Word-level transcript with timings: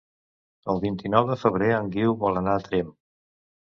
El 0.73 0.79
vint-i-nou 0.85 1.29
de 1.31 1.37
febrer 1.43 1.69
en 1.75 1.93
Guiu 1.97 2.17
vol 2.25 2.41
anar 2.45 2.59
a 2.61 2.67
Tremp. 2.71 2.91